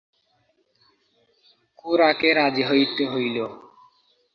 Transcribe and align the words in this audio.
খুড়াকে 1.79 2.29
রাজি 2.33 2.63
হইতে 2.69 3.03
হইল। 3.13 3.37